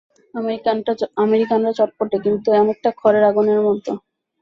[1.23, 3.85] আমেরিকানরা চটপটে, কিন্তু অনেকটা খড়ের আগুনের মত।